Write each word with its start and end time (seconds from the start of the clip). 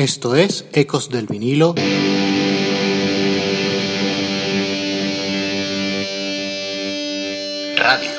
Esto 0.00 0.34
es 0.34 0.64
Ecos 0.72 1.10
del 1.10 1.26
vinilo. 1.26 1.74
Radio. 7.76 8.10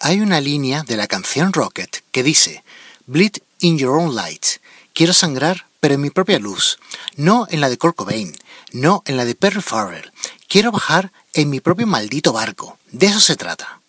Hay 0.00 0.20
una 0.20 0.42
línea 0.42 0.82
de 0.82 0.98
la 0.98 1.06
canción 1.06 1.54
Rocket 1.54 2.02
que 2.12 2.22
dice, 2.22 2.62
Bleed 3.06 3.38
in 3.60 3.78
your 3.78 3.96
own 3.96 4.14
light. 4.14 4.44
Quiero 4.92 5.14
sangrar, 5.14 5.64
pero 5.80 5.94
en 5.94 6.02
mi 6.02 6.10
propia 6.10 6.38
luz. 6.38 6.78
No 7.16 7.46
en 7.48 7.62
la 7.62 7.70
de 7.70 7.78
Kurt 7.78 7.96
Cobain, 7.96 8.36
no 8.72 9.02
en 9.06 9.16
la 9.16 9.24
de 9.24 9.34
Perry 9.34 9.62
Farrell. 9.62 10.12
Quiero 10.46 10.72
bajar 10.72 11.10
en 11.32 11.48
mi 11.48 11.60
propio 11.60 11.86
maldito 11.86 12.34
barco. 12.34 12.76
De 12.92 13.06
eso 13.06 13.20
se 13.20 13.36
trata. 13.36 13.79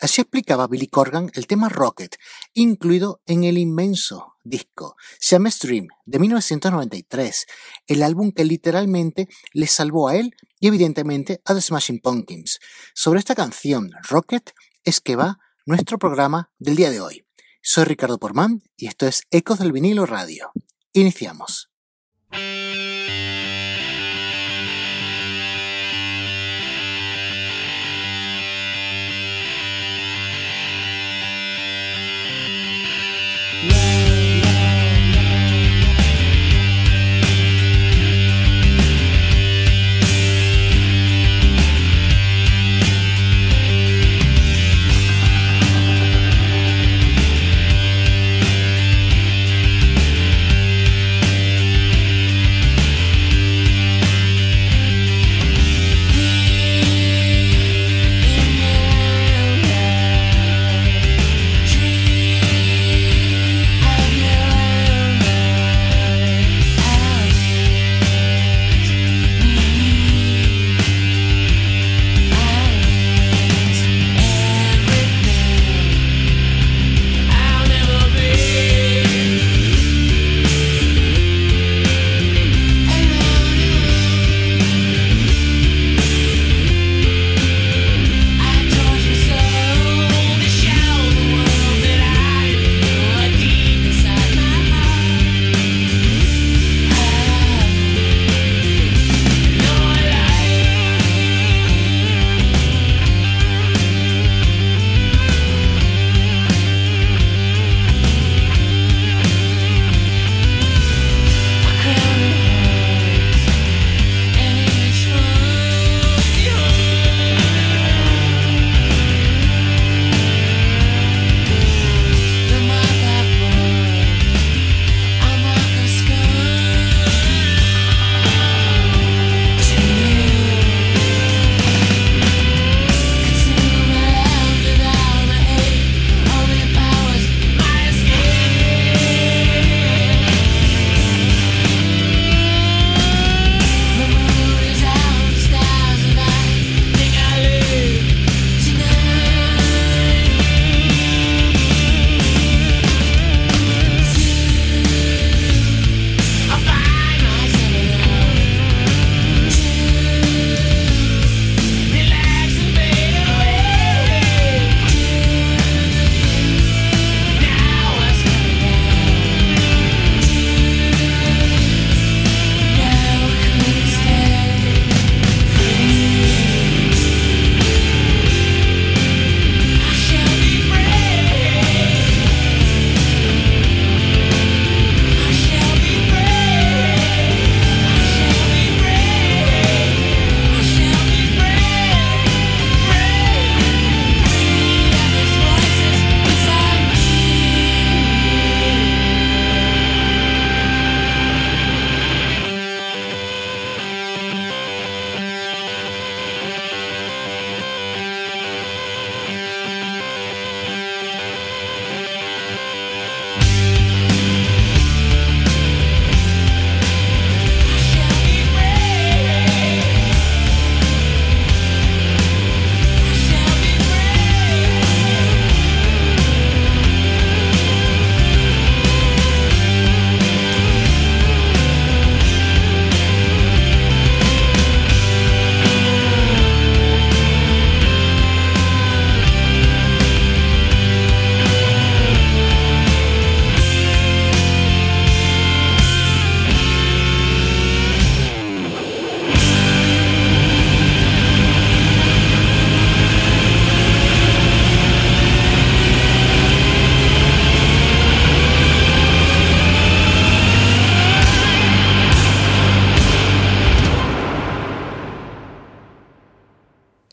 Así 0.00 0.22
explicaba 0.22 0.66
Billy 0.66 0.86
Corgan 0.86 1.30
el 1.34 1.46
tema 1.46 1.68
Rocket, 1.68 2.16
incluido 2.54 3.20
en 3.26 3.44
el 3.44 3.58
inmenso 3.58 4.34
disco 4.44 4.96
Siamese 5.18 5.58
Stream 5.58 5.88
de 6.06 6.18
1993, 6.18 7.46
el 7.86 8.02
álbum 8.02 8.32
que 8.32 8.44
literalmente 8.44 9.28
le 9.52 9.66
salvó 9.66 10.08
a 10.08 10.16
él 10.16 10.34
y 10.58 10.68
evidentemente 10.68 11.42
a 11.44 11.54
The 11.54 11.60
Smashing 11.60 12.00
Pumpkins. 12.00 12.58
Sobre 12.94 13.20
esta 13.20 13.34
canción, 13.34 13.90
Rocket, 14.08 14.52
es 14.84 15.00
que 15.00 15.16
va 15.16 15.38
nuestro 15.66 15.98
programa 15.98 16.50
del 16.58 16.76
día 16.76 16.90
de 16.90 17.00
hoy. 17.00 17.26
Soy 17.62 17.84
Ricardo 17.84 18.18
Porman 18.18 18.62
y 18.76 18.86
esto 18.86 19.06
es 19.06 19.24
Ecos 19.30 19.58
del 19.58 19.72
Vinilo 19.72 20.06
Radio. 20.06 20.50
Iniciamos. 20.94 21.70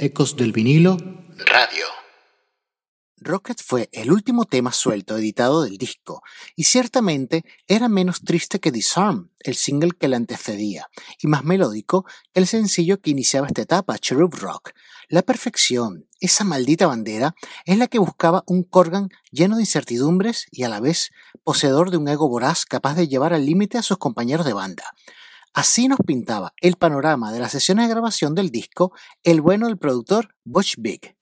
Del 0.07 0.54
vinilo 0.54 0.95
Radio. 1.45 1.86
Rocket 3.18 3.62
fue 3.62 3.89
el 3.92 4.09
último 4.09 4.45
tema 4.45 4.71
suelto 4.71 5.18
editado 5.18 5.63
del 5.63 5.77
disco, 5.77 6.21
y 6.56 6.63
ciertamente 6.63 7.44
era 7.68 7.89
menos 7.89 8.21
triste 8.21 8.62
que 8.62 8.71
Disarm, 8.71 9.31
el 9.39 9.56
single 9.56 9.92
que 10.00 10.07
le 10.07 10.15
antecedía, 10.15 10.88
y 11.21 11.27
más 11.27 11.44
melódico 11.44 12.06
que 12.31 12.39
el 12.39 12.48
sencillo 12.48 13.01
que 13.01 13.09
iniciaba 13.09 13.48
esta 13.48 13.63
etapa, 13.63 13.98
Cherub 13.98 14.33
Rock. 14.36 14.71
La 15.09 15.24
perfección, 15.24 16.07
esa 16.21 16.45
maldita 16.45 16.88
bandera, 16.88 17.36
es 17.65 17.77
la 17.77 17.88
que 17.88 18.00
buscaba 18.00 18.44
un 18.48 18.63
Corgan 18.63 19.09
lleno 19.31 19.57
de 19.57 19.63
incertidumbres 19.63 20.45
y 20.51 20.63
a 20.63 20.69
la 20.69 20.80
vez 20.80 21.12
poseedor 21.44 21.92
de 21.92 21.98
un 21.98 22.07
ego 22.07 22.30
voraz 22.30 22.63
capaz 22.63 22.95
de 22.95 23.09
llevar 23.09 23.33
al 23.33 23.45
límite 23.45 23.77
a 23.77 23.83
sus 23.83 23.98
compañeros 23.98 24.45
de 24.45 24.54
banda. 24.54 24.94
Así 25.57 25.88
nos 25.88 25.98
pintaba 26.06 26.54
el 26.62 26.75
panorama 26.75 27.31
de 27.31 27.39
las 27.39 27.51
sesiones 27.51 27.88
de 27.88 27.89
grabación 27.89 28.36
del 28.36 28.51
disco 28.51 28.94
el 29.24 29.42
bueno 29.42 29.65
del 29.65 29.80
productor 29.80 30.36
Butch 30.44 30.75
Big. 30.77 31.15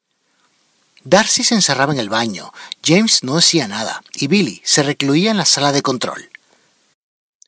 Darcy 1.05 1.45
se 1.45 1.55
encerraba 1.55 1.93
en 1.93 1.99
el 1.99 2.09
baño, 2.09 2.51
James 2.83 3.23
no 3.23 3.37
decía 3.37 3.69
nada 3.69 4.03
y 4.13 4.27
Billy 4.27 4.61
se 4.65 4.83
recluía 4.83 5.31
en 5.31 5.37
la 5.37 5.45
sala 5.45 5.71
de 5.71 5.81
control. 5.81 6.29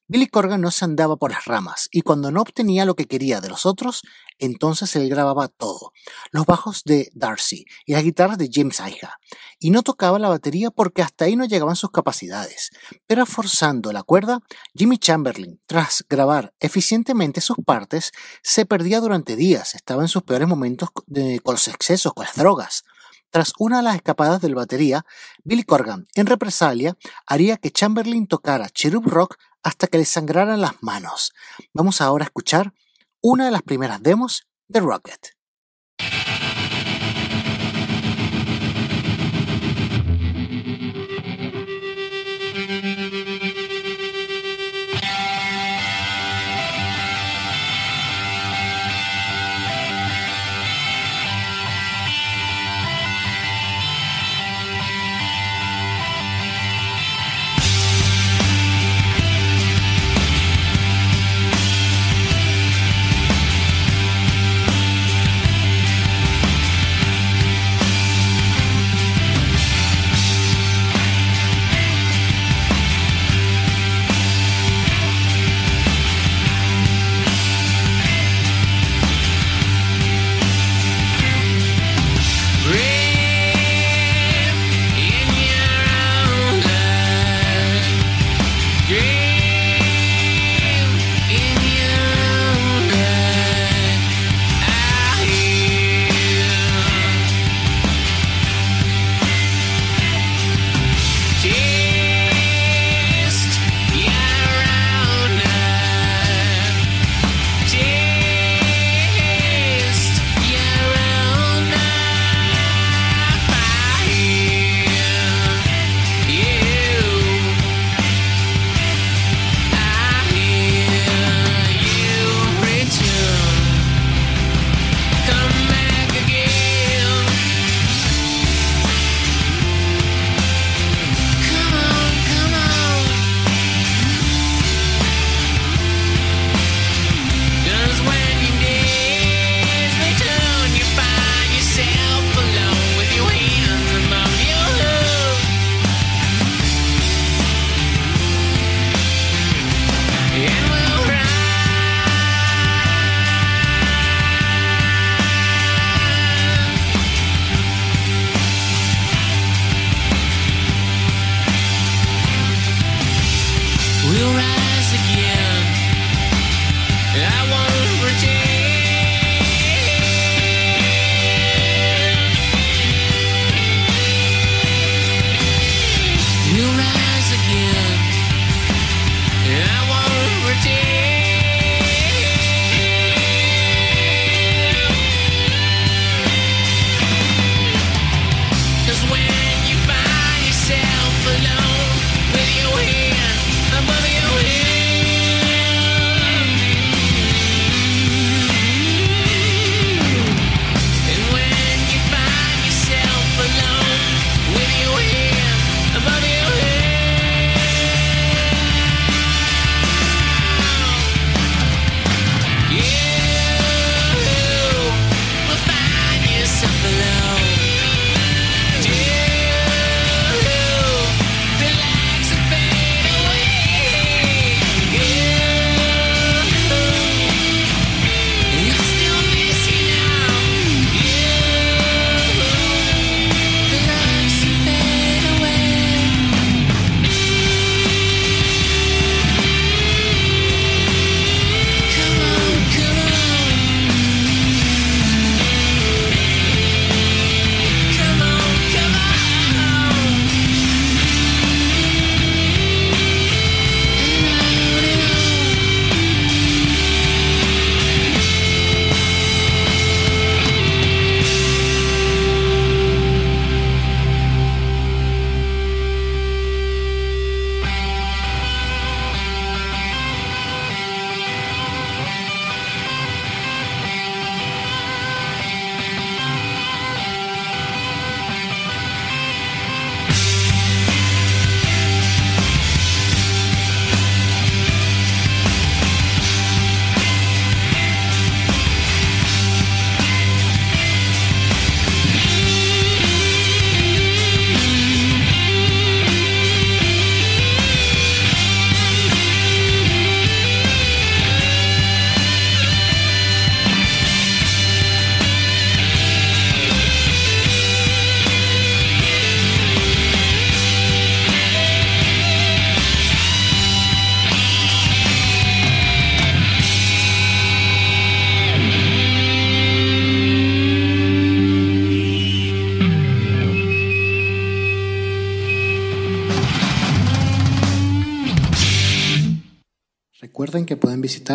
Billy 0.10 0.28
Corgan 0.28 0.62
no 0.62 0.72
se 0.72 0.86
andaba 0.86 1.18
por 1.18 1.32
las 1.32 1.46
ramas 1.46 1.90
y 1.92 2.02
cuando 2.02 2.32
no 2.32 2.42
obtenía 2.42 2.86
lo 2.86 2.96
que 2.96 3.08
quería 3.08 3.42
de 3.42 3.50
los 3.50 3.66
otros, 3.66 4.04
entonces 4.40 4.96
él 4.96 5.10
grababa 5.10 5.50
todo, 5.50 5.92
los 6.32 6.46
bajos 6.46 6.84
de 6.86 7.12
Darcy 7.14 7.66
y 7.86 7.92
las 7.92 8.04
guitarras 8.04 8.38
de 8.38 8.50
James 8.50 8.80
Iha, 8.80 9.20
y 9.60 9.72
no 9.72 9.84
tocaba 9.84 10.18
la 10.18 10.30
batería 10.30 10.72
porque 10.72 11.02
hasta 11.02 11.26
ahí 11.26 11.36
no 11.36 11.44
llegaban 11.44 11.76
sus 11.76 11.92
capacidades. 11.92 12.72
Pero 13.06 13.26
forzando 13.26 13.92
la 13.92 14.04
cuerda, 14.04 14.40
Jimmy 14.74 14.98
Chamberlain, 14.98 15.60
tras 15.66 16.06
grabar 16.08 16.54
eficientemente 16.62 17.42
sus 17.42 17.58
partes, 17.66 18.14
se 18.42 18.66
perdía 18.66 19.02
durante 19.02 19.36
días, 19.36 19.76
estaba 19.76 20.04
en 20.04 20.08
sus 20.08 20.24
peores 20.24 20.48
momentos 20.48 20.90
con 20.92 21.54
los 21.54 21.68
excesos, 21.68 22.14
con 22.14 22.26
las 22.26 22.36
drogas. 22.36 22.86
Tras 23.30 23.52
una 23.60 23.78
de 23.78 23.84
las 23.84 23.96
escapadas 23.96 24.42
del 24.42 24.56
batería, 24.56 25.06
Billy 25.44 25.64
Corgan, 25.64 26.08
en 26.16 26.28
represalia, 26.28 26.98
haría 27.26 27.58
que 27.58 27.72
Chamberlain 27.72 28.26
tocara 28.26 28.70
Cherub 28.70 29.06
Rock 29.06 29.38
hasta 29.64 29.88
que 29.88 29.98
le 29.98 30.06
sangraran 30.06 30.62
las 30.62 30.82
manos. 30.82 31.34
Vamos 31.74 32.02
ahora 32.02 32.24
a 32.24 32.28
escuchar 32.28 32.74
una 33.22 33.46
de 33.46 33.52
las 33.52 33.62
primeras 33.62 34.02
demos 34.02 34.48
de 34.68 34.80
Rocket. 34.80 35.37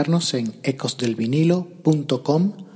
En 0.09 0.61
ecosdelvinilo.com 0.65 2.67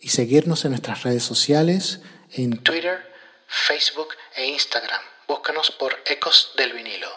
y 0.00 0.08
seguirnos 0.08 0.64
en 0.64 0.70
nuestras 0.70 1.02
redes 1.02 1.24
sociales 1.24 2.00
en 2.30 2.58
Twitter, 2.58 3.12
Facebook 3.48 4.08
e 4.36 4.46
Instagram. 4.46 5.00
Búscanos 5.26 5.72
por 5.72 5.96
Ecos 6.06 6.52
del 6.56 6.72
Vinilo. 6.72 7.08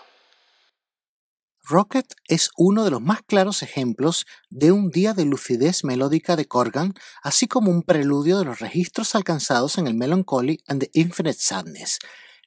Rocket 1.62 2.16
es 2.28 2.50
uno 2.58 2.84
de 2.84 2.90
los 2.90 3.02
más 3.02 3.22
claros 3.22 3.62
ejemplos 3.62 4.26
de 4.50 4.72
un 4.72 4.90
día 4.90 5.14
de 5.14 5.26
lucidez 5.26 5.84
melódica 5.84 6.36
de 6.36 6.48
Corgan, 6.48 6.96
así 7.22 7.48
como 7.48 7.70
un 7.70 7.84
preludio 7.84 8.40
de 8.40 8.46
los 8.46 8.60
registros 8.60 9.14
alcanzados 9.14 9.78
en 9.78 9.86
el 9.86 9.94
Melancholy 9.94 10.64
and 10.68 10.82
the 10.82 10.90
Infinite 10.94 11.38
Sadness. 11.40 12.00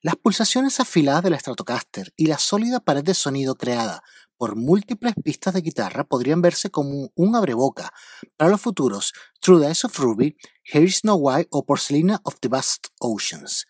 Las 0.02 0.16
pulsaciones 0.16 0.80
afiladas 0.80 1.22
del 1.22 1.38
Stratocaster 1.38 2.12
y 2.16 2.26
la 2.26 2.38
sólida 2.38 2.80
pared 2.80 3.04
de 3.04 3.14
sonido 3.14 3.54
creada 3.54 4.02
por 4.40 4.56
múltiples 4.56 5.12
pistas 5.22 5.52
de 5.52 5.60
guitarra 5.60 6.04
podrían 6.04 6.40
verse 6.40 6.70
como 6.70 7.10
un 7.14 7.36
abreboca 7.36 7.92
para 8.38 8.50
los 8.50 8.62
futuros 8.62 9.12
True 9.38 9.60
Days 9.60 9.84
of 9.84 9.98
Ruby, 9.98 10.34
Here 10.64 10.90
No 11.02 11.16
Why 11.16 11.46
o 11.50 11.66
Porcelina 11.66 12.22
of 12.24 12.36
the 12.40 12.48
Vast 12.48 12.86
Oceans. 13.00 13.66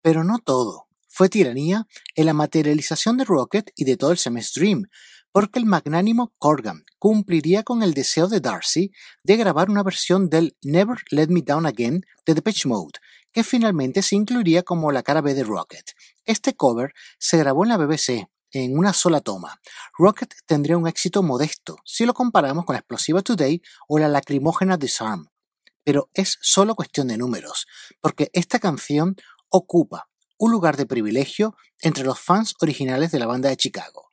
Pero 0.00 0.24
no 0.24 0.38
todo. 0.38 0.86
Fue 1.06 1.28
tiranía 1.28 1.86
en 2.14 2.24
la 2.24 2.32
materialización 2.32 3.18
de 3.18 3.26
Rocket 3.26 3.70
y 3.76 3.84
de 3.84 3.98
todo 3.98 4.10
el 4.10 4.16
Semester 4.16 4.62
Dream, 4.62 4.84
porque 5.32 5.58
el 5.58 5.66
magnánimo 5.66 6.32
Corgan 6.38 6.84
cumpliría 6.98 7.62
con 7.62 7.82
el 7.82 7.92
deseo 7.92 8.26
de 8.26 8.40
Darcy 8.40 8.92
de 9.22 9.36
grabar 9.36 9.68
una 9.68 9.82
versión 9.82 10.30
del 10.30 10.56
Never 10.62 10.96
Let 11.10 11.28
Me 11.28 11.42
Down 11.42 11.66
Again 11.66 12.06
de 12.24 12.32
Depeche 12.32 12.70
Mode, 12.70 13.00
que 13.34 13.44
finalmente 13.44 14.00
se 14.00 14.16
incluiría 14.16 14.62
como 14.62 14.92
la 14.92 15.02
cara 15.02 15.20
B 15.20 15.34
de 15.34 15.44
Rocket. 15.44 15.90
Este 16.24 16.54
cover 16.54 16.94
se 17.18 17.36
grabó 17.36 17.64
en 17.64 17.68
la 17.68 17.76
BBC 17.76 18.30
en 18.52 18.78
una 18.78 18.92
sola 18.92 19.20
toma. 19.20 19.60
Rocket 19.98 20.34
tendría 20.46 20.78
un 20.78 20.88
éxito 20.88 21.22
modesto 21.22 21.78
si 21.84 22.06
lo 22.06 22.14
comparamos 22.14 22.64
con 22.64 22.76
Explosiva 22.76 23.22
Today 23.22 23.60
o 23.88 23.98
la 23.98 24.08
lacrimógena 24.08 24.76
Disarm. 24.76 25.30
Pero 25.84 26.10
es 26.14 26.38
solo 26.40 26.74
cuestión 26.74 27.08
de 27.08 27.16
números, 27.16 27.66
porque 28.00 28.30
esta 28.32 28.58
canción 28.58 29.16
ocupa 29.48 30.08
un 30.38 30.50
lugar 30.50 30.76
de 30.76 30.86
privilegio 30.86 31.56
entre 31.80 32.04
los 32.04 32.18
fans 32.18 32.54
originales 32.60 33.10
de 33.10 33.18
la 33.18 33.26
banda 33.26 33.48
de 33.48 33.56
Chicago. 33.56 34.10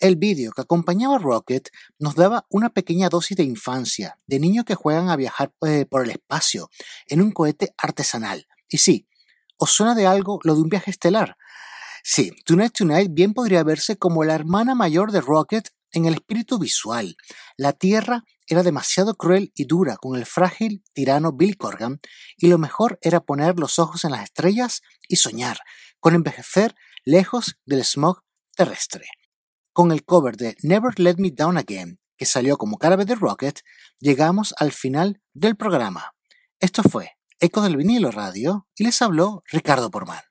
El 0.00 0.14
vídeo 0.14 0.52
que 0.52 0.62
acompañaba 0.62 1.16
a 1.16 1.18
Rocket 1.18 1.70
nos 1.98 2.14
daba 2.14 2.46
una 2.50 2.70
pequeña 2.70 3.08
dosis 3.08 3.36
de 3.36 3.42
infancia, 3.42 4.16
de 4.26 4.38
niños 4.38 4.64
que 4.64 4.76
juegan 4.76 5.08
a 5.08 5.16
viajar 5.16 5.52
eh, 5.66 5.86
por 5.86 6.04
el 6.04 6.10
espacio 6.10 6.70
en 7.06 7.20
un 7.20 7.32
cohete 7.32 7.74
artesanal. 7.76 8.46
Y 8.68 8.78
sí, 8.78 9.08
¿os 9.56 9.72
suena 9.72 9.96
de 9.96 10.06
algo 10.06 10.38
lo 10.44 10.54
de 10.54 10.62
un 10.62 10.68
viaje 10.68 10.92
estelar? 10.92 11.36
Sí, 12.10 12.32
Tonight 12.46 12.72
Tonight 12.72 13.10
bien 13.12 13.34
podría 13.34 13.62
verse 13.62 13.98
como 13.98 14.24
la 14.24 14.34
hermana 14.34 14.74
mayor 14.74 15.12
de 15.12 15.20
Rocket 15.20 15.68
en 15.92 16.06
el 16.06 16.14
espíritu 16.14 16.58
visual. 16.58 17.18
La 17.58 17.74
Tierra 17.74 18.24
era 18.46 18.62
demasiado 18.62 19.14
cruel 19.14 19.52
y 19.54 19.66
dura 19.66 19.98
con 19.98 20.16
el 20.16 20.24
frágil 20.24 20.82
tirano 20.94 21.32
Bill 21.32 21.58
Corgan, 21.58 22.00
y 22.38 22.46
lo 22.48 22.56
mejor 22.56 22.98
era 23.02 23.20
poner 23.20 23.58
los 23.58 23.78
ojos 23.78 24.06
en 24.06 24.12
las 24.12 24.24
estrellas 24.24 24.80
y 25.06 25.16
soñar, 25.16 25.58
con 26.00 26.14
envejecer 26.14 26.74
lejos 27.04 27.58
del 27.66 27.84
smog 27.84 28.22
terrestre. 28.56 29.04
Con 29.74 29.92
el 29.92 30.02
cover 30.06 30.38
de 30.38 30.56
Never 30.62 30.98
Let 30.98 31.16
Me 31.18 31.30
Down 31.30 31.58
Again, 31.58 32.00
que 32.16 32.24
salió 32.24 32.56
como 32.56 32.78
cara 32.78 32.96
de 32.96 33.14
Rocket, 33.16 33.60
llegamos 34.00 34.54
al 34.56 34.72
final 34.72 35.20
del 35.34 35.56
programa. 35.56 36.14
Esto 36.58 36.82
fue 36.82 37.18
Eco 37.38 37.60
del 37.60 37.76
Vinilo 37.76 38.10
Radio 38.10 38.66
y 38.74 38.84
les 38.84 39.02
habló 39.02 39.42
Ricardo 39.52 39.90
Porman. 39.90 40.22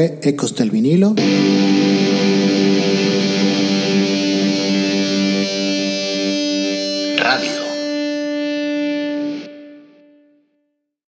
Ecos 0.00 0.54
del 0.54 0.70
vinilo. 0.70 1.14